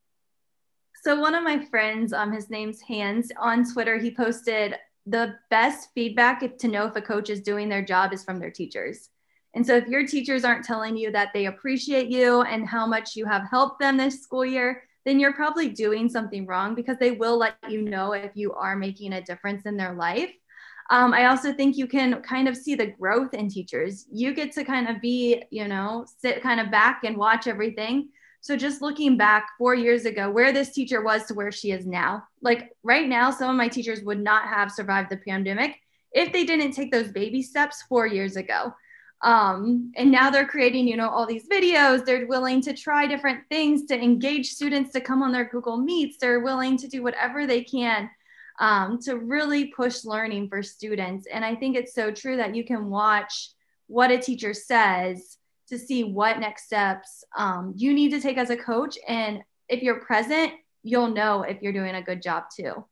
So 1.02 1.20
one 1.20 1.34
of 1.34 1.44
my 1.44 1.64
friends, 1.66 2.12
um, 2.12 2.32
his 2.32 2.48
name's 2.48 2.80
Hans, 2.80 3.30
on 3.38 3.70
Twitter, 3.70 3.98
he 3.98 4.14
posted 4.14 4.76
the 5.06 5.34
best 5.50 5.90
feedback 5.94 6.56
to 6.58 6.68
know 6.68 6.86
if 6.86 6.96
a 6.96 7.02
coach 7.02 7.28
is 7.28 7.42
doing 7.42 7.68
their 7.68 7.84
job 7.84 8.12
is 8.12 8.24
from 8.24 8.38
their 8.38 8.50
teachers. 8.50 9.10
And 9.54 9.66
so 9.66 9.76
if 9.76 9.86
your 9.86 10.06
teachers 10.06 10.44
aren't 10.44 10.64
telling 10.64 10.96
you 10.96 11.12
that 11.12 11.30
they 11.32 11.46
appreciate 11.46 12.08
you 12.08 12.42
and 12.42 12.66
how 12.66 12.86
much 12.86 13.14
you 13.14 13.24
have 13.26 13.48
helped 13.48 13.80
them 13.80 13.96
this 13.96 14.22
school 14.22 14.44
year, 14.44 14.82
then 15.04 15.20
you're 15.20 15.34
probably 15.34 15.68
doing 15.68 16.08
something 16.08 16.46
wrong 16.46 16.74
because 16.74 16.96
they 16.98 17.12
will 17.12 17.36
let 17.36 17.56
you 17.68 17.82
know 17.82 18.12
if 18.12 18.32
you 18.34 18.52
are 18.54 18.74
making 18.74 19.12
a 19.12 19.22
difference 19.22 19.66
in 19.66 19.76
their 19.76 19.94
life. 19.94 20.32
Um, 20.90 21.14
I 21.14 21.26
also 21.26 21.52
think 21.52 21.76
you 21.76 21.86
can 21.86 22.20
kind 22.22 22.48
of 22.48 22.56
see 22.56 22.74
the 22.74 22.86
growth 22.86 23.32
in 23.32 23.48
teachers. 23.48 24.06
You 24.10 24.34
get 24.34 24.52
to 24.52 24.64
kind 24.64 24.88
of 24.88 25.00
be, 25.00 25.42
you 25.50 25.68
know, 25.68 26.06
sit 26.18 26.42
kind 26.42 26.60
of 26.60 26.70
back 26.70 27.04
and 27.04 27.16
watch 27.16 27.46
everything. 27.46 28.08
So 28.44 28.58
just 28.58 28.82
looking 28.82 29.16
back 29.16 29.48
four 29.56 29.74
years 29.74 30.04
ago, 30.04 30.30
where 30.30 30.52
this 30.52 30.68
teacher 30.68 31.02
was 31.02 31.24
to 31.24 31.34
where 31.34 31.50
she 31.50 31.70
is 31.70 31.86
now, 31.86 32.24
like 32.42 32.76
right 32.82 33.08
now, 33.08 33.30
some 33.30 33.48
of 33.48 33.56
my 33.56 33.68
teachers 33.68 34.02
would 34.02 34.20
not 34.20 34.46
have 34.46 34.70
survived 34.70 35.10
the 35.10 35.16
pandemic 35.16 35.80
if 36.12 36.30
they 36.30 36.44
didn't 36.44 36.72
take 36.72 36.92
those 36.92 37.10
baby 37.10 37.40
steps 37.40 37.84
four 37.88 38.06
years 38.06 38.36
ago. 38.36 38.74
Um, 39.22 39.92
and 39.96 40.12
now 40.12 40.28
they're 40.28 40.46
creating, 40.46 40.86
you 40.86 40.98
know, 40.98 41.08
all 41.08 41.26
these 41.26 41.48
videos. 41.48 42.04
They're 42.04 42.26
willing 42.26 42.60
to 42.60 42.74
try 42.74 43.06
different 43.06 43.48
things 43.48 43.86
to 43.86 43.98
engage 43.98 44.50
students 44.50 44.92
to 44.92 45.00
come 45.00 45.22
on 45.22 45.32
their 45.32 45.48
Google 45.48 45.78
Meets. 45.78 46.18
They're 46.18 46.40
willing 46.40 46.76
to 46.76 46.86
do 46.86 47.02
whatever 47.02 47.46
they 47.46 47.64
can 47.64 48.10
um, 48.60 48.98
to 49.04 49.16
really 49.16 49.68
push 49.68 50.04
learning 50.04 50.50
for 50.50 50.62
students. 50.62 51.26
And 51.32 51.46
I 51.46 51.54
think 51.54 51.76
it's 51.76 51.94
so 51.94 52.10
true 52.10 52.36
that 52.36 52.54
you 52.54 52.62
can 52.62 52.90
watch 52.90 53.52
what 53.86 54.10
a 54.10 54.18
teacher 54.18 54.52
says 54.52 55.38
to 55.68 55.78
see 55.78 56.04
what 56.04 56.38
next 56.38 56.66
steps 56.66 57.24
um, 57.36 57.72
you 57.76 57.94
need 57.94 58.10
to 58.10 58.20
take 58.20 58.38
as 58.38 58.50
a 58.50 58.56
coach. 58.56 58.96
And 59.08 59.42
if 59.68 59.82
you're 59.82 60.00
present, 60.00 60.52
you'll 60.82 61.08
know 61.08 61.42
if 61.42 61.62
you're 61.62 61.72
doing 61.72 61.94
a 61.94 62.02
good 62.02 62.22
job 62.22 62.44
too. 62.54 62.84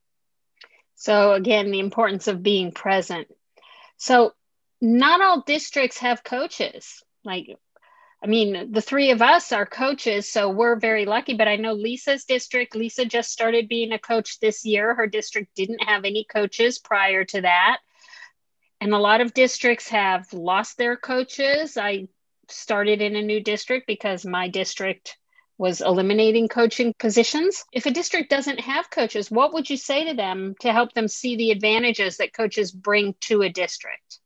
So, 0.95 1.33
again, 1.33 1.71
the 1.71 1.81
importance 1.81 2.29
of 2.29 2.43
being 2.43 2.73
present. 2.73 3.29
So, 3.97 4.33
not 4.81 5.21
all 5.21 5.43
districts 5.43 5.99
have 5.99 6.25
coaches. 6.25 7.02
Like, 7.25 7.57
I 8.23 8.29
mean, 8.29 8.71
the 8.71 8.81
three 8.81 9.11
of 9.11 9.21
us 9.21 9.50
are 9.52 9.67
coaches, 9.67 10.31
so 10.31 10.49
we're 10.49 10.76
very 10.76 11.07
lucky. 11.07 11.35
But 11.35 11.49
I 11.49 11.57
know 11.57 11.73
Lisa's 11.73 12.25
district, 12.25 12.76
Lisa 12.76 13.05
just 13.05 13.31
started 13.31 13.69
being 13.69 13.93
a 13.93 13.99
coach 13.99 14.38
this 14.38 14.64
year. 14.64 14.95
Her 14.95 15.09
district 15.09 15.55
didn't 15.57 15.83
have 15.83 16.05
any 16.05 16.25
coaches 16.25 16.79
prior 16.79 17.25
to 17.26 17.41
that. 17.41 17.79
And 18.81 18.93
a 18.93 18.99
lot 18.99 19.21
of 19.21 19.35
districts 19.35 19.88
have 19.88 20.33
lost 20.33 20.79
their 20.79 20.97
coaches. 20.97 21.76
I 21.76 22.09
started 22.53 23.03
in 23.03 23.17
a 23.17 23.23
new 23.23 23.41
district 23.41 23.87
because 23.87 24.25
my 24.25 24.49
district 24.49 25.17
was 25.59 25.81
eliminating 25.81 26.49
coaching 26.49 26.95
positions. 26.99 27.65
If 27.73 27.87
a 27.87 27.91
district 27.91 28.31
doesn't 28.31 28.61
have 28.61 28.91
coaches, 28.91 29.31
what 29.31 29.53
would 29.55 29.71
you 29.71 29.77
say 29.77 30.07
to 30.07 30.15
them 30.15 30.55
to 30.61 30.73
help 30.73 30.93
them 30.93 31.09
see 31.09 31.37
the 31.37 31.51
advantages 31.51 32.17
that 32.17 32.33
coaches 32.33 32.73
bring 32.73 33.15
to 33.23 33.43
a 33.43 33.49
district? 33.49 34.19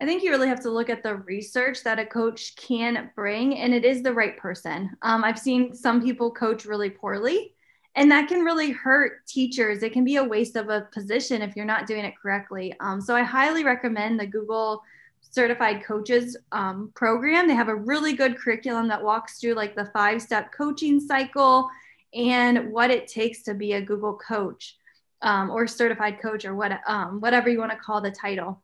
I 0.00 0.06
think 0.06 0.22
you 0.22 0.30
really 0.30 0.48
have 0.48 0.62
to 0.62 0.70
look 0.70 0.90
at 0.90 1.02
the 1.02 1.16
research 1.16 1.82
that 1.82 1.98
a 1.98 2.06
coach 2.06 2.54
can 2.56 3.10
bring, 3.16 3.58
and 3.58 3.74
it 3.74 3.84
is 3.84 4.02
the 4.02 4.12
right 4.12 4.36
person. 4.36 4.90
Um, 5.02 5.24
I've 5.24 5.38
seen 5.38 5.74
some 5.74 6.02
people 6.02 6.30
coach 6.30 6.64
really 6.64 6.90
poorly, 6.90 7.54
and 7.96 8.10
that 8.12 8.28
can 8.28 8.44
really 8.44 8.70
hurt 8.70 9.26
teachers. 9.26 9.82
It 9.82 9.92
can 9.92 10.04
be 10.04 10.16
a 10.16 10.24
waste 10.24 10.54
of 10.54 10.68
a 10.68 10.88
position 10.92 11.42
if 11.42 11.56
you're 11.56 11.64
not 11.64 11.86
doing 11.86 12.04
it 12.04 12.14
correctly. 12.20 12.72
Um, 12.78 13.00
so 13.00 13.16
I 13.16 13.22
highly 13.22 13.64
recommend 13.64 14.20
the 14.20 14.26
Google 14.26 14.82
Certified 15.20 15.84
Coaches 15.84 16.36
um, 16.52 16.90
program. 16.94 17.46
They 17.46 17.54
have 17.54 17.68
a 17.68 17.74
really 17.74 18.12
good 18.12 18.38
curriculum 18.38 18.88
that 18.88 19.02
walks 19.02 19.38
through 19.38 19.54
like 19.54 19.74
the 19.74 19.86
five 19.86 20.22
step 20.22 20.52
coaching 20.52 21.00
cycle 21.00 21.68
and 22.14 22.72
what 22.72 22.90
it 22.90 23.06
takes 23.06 23.42
to 23.42 23.54
be 23.54 23.74
a 23.74 23.82
Google 23.82 24.14
coach 24.14 24.76
um, 25.22 25.50
or 25.50 25.66
certified 25.66 26.20
coach 26.20 26.44
or 26.44 26.54
what, 26.54 26.80
um, 26.86 27.20
whatever 27.20 27.48
you 27.48 27.58
want 27.58 27.72
to 27.72 27.78
call 27.78 28.00
the 28.00 28.10
title. 28.10 28.62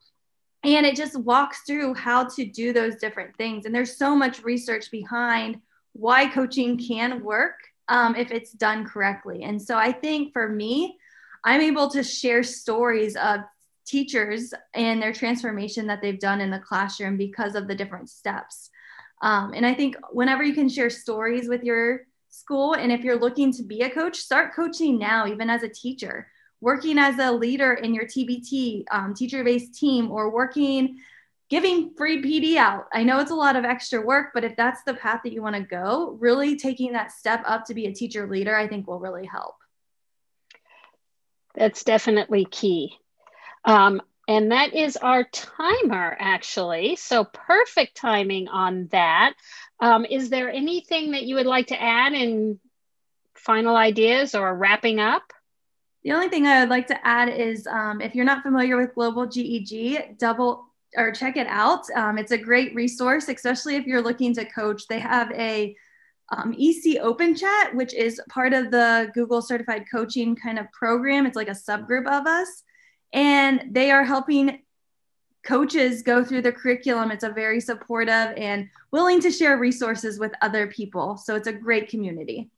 And 0.62 0.86
it 0.86 0.96
just 0.96 1.18
walks 1.18 1.62
through 1.66 1.94
how 1.94 2.24
to 2.24 2.44
do 2.44 2.72
those 2.72 2.96
different 2.96 3.36
things. 3.36 3.66
And 3.66 3.74
there's 3.74 3.98
so 3.98 4.16
much 4.16 4.42
research 4.42 4.90
behind 4.90 5.60
why 5.92 6.26
coaching 6.26 6.78
can 6.78 7.22
work 7.22 7.56
um, 7.88 8.16
if 8.16 8.30
it's 8.30 8.52
done 8.52 8.86
correctly. 8.86 9.42
And 9.42 9.60
so 9.60 9.76
i 9.76 9.92
think 9.92 10.32
for 10.32 10.48
me 10.48 10.98
i'm 11.44 11.60
able 11.60 11.90
to 11.90 12.02
share 12.02 12.42
stories 12.42 13.16
of 13.16 13.40
teachers 13.84 14.54
and 14.74 15.00
their 15.02 15.12
transformation 15.12 15.86
that 15.86 16.00
they've 16.00 16.20
done 16.20 16.40
in 16.40 16.50
the 16.50 16.58
classroom 16.58 17.16
because 17.16 17.54
of 17.54 17.68
the 17.68 17.74
different 17.74 18.08
steps 18.08 18.70
um, 19.22 19.52
and 19.54 19.66
i 19.66 19.74
think 19.74 19.96
whenever 20.10 20.42
you 20.42 20.54
can 20.54 20.68
share 20.68 20.90
stories 20.90 21.48
with 21.48 21.62
your 21.62 22.00
school 22.28 22.74
and 22.74 22.90
if 22.90 23.02
you're 23.02 23.18
looking 23.18 23.52
to 23.52 23.62
be 23.62 23.82
a 23.82 23.90
coach 23.90 24.16
start 24.16 24.54
coaching 24.54 24.98
now 24.98 25.26
even 25.26 25.48
as 25.48 25.62
a 25.62 25.68
teacher 25.68 26.26
working 26.60 26.98
as 26.98 27.18
a 27.18 27.30
leader 27.30 27.74
in 27.74 27.92
your 27.92 28.06
TBT 28.06 28.84
um, 28.90 29.12
teacher 29.12 29.44
based 29.44 29.78
team 29.78 30.10
or 30.10 30.30
working 30.30 30.96
giving 31.50 31.94
free 31.94 32.22
PD 32.22 32.56
out. 32.56 32.86
I 32.92 33.04
know 33.04 33.20
it's 33.20 33.30
a 33.30 33.34
lot 33.34 33.54
of 33.54 33.64
extra 33.64 34.00
work, 34.00 34.30
but 34.32 34.44
if 34.44 34.56
that's 34.56 34.82
the 34.84 34.94
path 34.94 35.20
that 35.24 35.32
you 35.32 35.42
want 35.42 35.56
to 35.56 35.62
go, 35.62 36.16
really 36.18 36.56
taking 36.56 36.92
that 36.92 37.12
step 37.12 37.42
up 37.44 37.66
to 37.66 37.74
be 37.74 37.86
a 37.86 37.92
teacher 37.92 38.26
leader, 38.26 38.56
I 38.56 38.66
think 38.66 38.86
will 38.86 38.98
really 38.98 39.26
help. 39.26 39.54
That's 41.54 41.84
definitely 41.84 42.46
key. 42.46 42.96
Um, 43.64 44.02
and 44.26 44.52
that 44.52 44.74
is 44.74 44.96
our 44.96 45.24
timer, 45.24 46.16
actually. 46.18 46.96
So 46.96 47.24
perfect 47.24 47.96
timing 47.96 48.48
on 48.48 48.88
that. 48.92 49.34
Um, 49.80 50.04
is 50.04 50.30
there 50.30 50.50
anything 50.50 51.12
that 51.12 51.24
you 51.24 51.34
would 51.34 51.46
like 51.46 51.68
to 51.68 51.80
add 51.80 52.14
in 52.14 52.58
final 53.34 53.76
ideas 53.76 54.34
or 54.34 54.54
wrapping 54.54 54.98
up? 54.98 55.22
The 56.02 56.12
only 56.12 56.28
thing 56.28 56.46
I 56.46 56.60
would 56.60 56.70
like 56.70 56.86
to 56.88 57.06
add 57.06 57.28
is 57.28 57.66
um, 57.66 58.00
if 58.00 58.14
you're 58.14 58.24
not 58.24 58.42
familiar 58.42 58.76
with 58.76 58.94
Global 58.94 59.26
GEG, 59.26 60.18
double 60.18 60.66
or 60.96 61.12
check 61.12 61.36
it 61.36 61.46
out. 61.46 61.90
Um, 61.94 62.18
it's 62.18 62.32
a 62.32 62.38
great 62.38 62.74
resource, 62.74 63.28
especially 63.28 63.76
if 63.76 63.86
you're 63.86 64.02
looking 64.02 64.34
to 64.34 64.44
coach. 64.44 64.86
They 64.86 65.00
have 65.00 65.30
a 65.32 65.74
um, 66.30 66.54
EC 66.58 66.98
Open 67.00 67.34
Chat, 67.34 67.74
which 67.74 67.94
is 67.94 68.20
part 68.28 68.52
of 68.52 68.70
the 68.70 69.10
Google 69.14 69.42
Certified 69.42 69.84
Coaching 69.90 70.36
kind 70.36 70.58
of 70.58 70.70
program. 70.72 71.26
It's 71.26 71.36
like 71.36 71.48
a 71.48 71.52
subgroup 71.52 72.06
of 72.06 72.26
us, 72.26 72.63
and 73.14 73.68
they 73.70 73.90
are 73.92 74.04
helping 74.04 74.58
coaches 75.44 76.02
go 76.02 76.24
through 76.24 76.42
the 76.42 76.52
curriculum. 76.52 77.10
It's 77.10 77.24
a 77.24 77.30
very 77.30 77.60
supportive 77.60 78.34
and 78.36 78.68
willing 78.90 79.20
to 79.20 79.30
share 79.30 79.56
resources 79.56 80.18
with 80.18 80.32
other 80.42 80.66
people. 80.66 81.16
So 81.16 81.36
it's 81.36 81.46
a 81.46 81.52
great 81.52 81.88
community. 81.88 82.50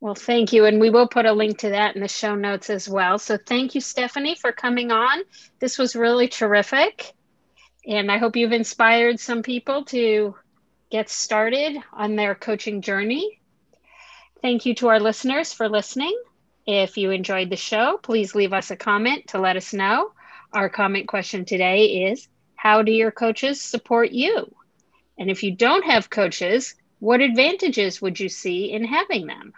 Well, 0.00 0.14
thank 0.14 0.52
you. 0.54 0.64
And 0.64 0.80
we 0.80 0.88
will 0.88 1.06
put 1.06 1.26
a 1.26 1.32
link 1.32 1.58
to 1.58 1.70
that 1.70 1.94
in 1.94 2.00
the 2.00 2.08
show 2.08 2.34
notes 2.34 2.70
as 2.70 2.88
well. 2.88 3.18
So 3.18 3.36
thank 3.36 3.74
you, 3.74 3.82
Stephanie, 3.82 4.34
for 4.34 4.50
coming 4.50 4.90
on. 4.90 5.18
This 5.58 5.76
was 5.76 5.94
really 5.94 6.26
terrific. 6.26 7.12
And 7.86 8.10
I 8.10 8.16
hope 8.16 8.36
you've 8.36 8.52
inspired 8.52 9.20
some 9.20 9.42
people 9.42 9.84
to 9.86 10.34
get 10.90 11.10
started 11.10 11.76
on 11.92 12.16
their 12.16 12.34
coaching 12.34 12.80
journey. 12.80 13.40
Thank 14.40 14.64
you 14.64 14.74
to 14.76 14.88
our 14.88 15.00
listeners 15.00 15.52
for 15.52 15.68
listening. 15.68 16.16
If 16.72 16.96
you 16.96 17.10
enjoyed 17.10 17.50
the 17.50 17.56
show, 17.56 17.98
please 18.00 18.36
leave 18.36 18.52
us 18.52 18.70
a 18.70 18.76
comment 18.76 19.26
to 19.30 19.40
let 19.40 19.56
us 19.56 19.72
know. 19.72 20.12
Our 20.52 20.68
comment 20.68 21.08
question 21.08 21.44
today 21.44 22.10
is 22.12 22.28
How 22.54 22.82
do 22.82 22.92
your 22.92 23.10
coaches 23.10 23.60
support 23.60 24.12
you? 24.12 24.54
And 25.18 25.32
if 25.32 25.42
you 25.42 25.50
don't 25.50 25.84
have 25.84 26.10
coaches, 26.10 26.76
what 27.00 27.20
advantages 27.20 28.00
would 28.00 28.20
you 28.20 28.28
see 28.28 28.70
in 28.70 28.84
having 28.84 29.26
them? 29.26 29.52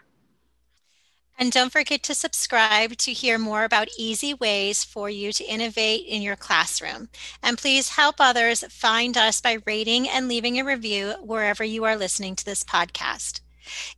And 1.38 1.52
don't 1.52 1.70
forget 1.70 2.02
to 2.04 2.14
subscribe 2.14 2.96
to 2.96 3.12
hear 3.12 3.36
more 3.36 3.64
about 3.64 3.88
easy 3.98 4.32
ways 4.32 4.82
for 4.82 5.10
you 5.10 5.34
to 5.34 5.44
innovate 5.44 6.06
in 6.06 6.22
your 6.22 6.36
classroom. 6.36 7.10
And 7.42 7.58
please 7.58 7.90
help 7.90 8.16
others 8.20 8.64
find 8.70 9.18
us 9.18 9.42
by 9.42 9.58
rating 9.66 10.08
and 10.08 10.28
leaving 10.28 10.58
a 10.58 10.64
review 10.64 11.12
wherever 11.20 11.62
you 11.62 11.84
are 11.84 11.94
listening 11.94 12.36
to 12.36 12.44
this 12.46 12.64
podcast. 12.64 13.40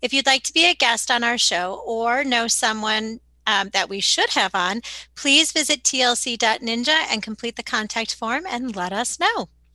If 0.03 0.13
you'd 0.13 0.27
like 0.27 0.43
to 0.45 0.53
be 0.53 0.67
a 0.67 0.75
guest 0.75 1.11
on 1.11 1.25
our 1.25 1.39
show 1.39 1.83
or 1.87 2.25
know 2.25 2.49
someone 2.49 3.21
um, 3.47 3.71
that 3.71 3.89
we 3.89 4.01
should 4.01 4.31
have 4.31 4.55
on, 4.55 4.81
please 5.15 5.53
visit 5.53 5.83
tlc.ninja 5.83 7.07
and 7.11 7.23
complete 7.23 7.57
the 7.57 7.63
contact 7.63 8.15
form 8.15 8.45
and 8.49 8.75
let 8.75 8.93
us 8.93 9.19
know. 9.21 9.49